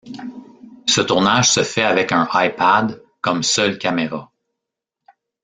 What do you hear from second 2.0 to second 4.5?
un Ipad, comme seule caméra.